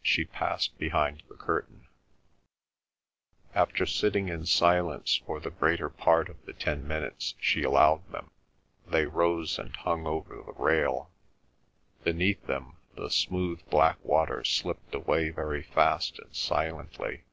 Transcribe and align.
She 0.00 0.24
passed 0.24 0.78
behind 0.78 1.22
the 1.28 1.36
curtain. 1.36 1.86
After 3.54 3.84
sitting 3.84 4.30
in 4.30 4.46
silence 4.46 5.16
for 5.26 5.38
the 5.38 5.50
greater 5.50 5.90
part 5.90 6.30
of 6.30 6.42
the 6.46 6.54
ten 6.54 6.88
minutes 6.88 7.34
she 7.38 7.62
allowed 7.62 8.10
them, 8.10 8.30
they 8.86 9.04
rose 9.04 9.58
and 9.58 9.76
hung 9.76 10.06
over 10.06 10.34
the 10.34 10.52
rail. 10.54 11.10
Beneath 12.04 12.46
them 12.46 12.78
the 12.96 13.10
smooth 13.10 13.60
black 13.68 14.02
water 14.02 14.44
slipped 14.44 14.94
away 14.94 15.28
very 15.28 15.62
fast 15.64 16.18
and 16.18 16.34
silently. 16.34 17.24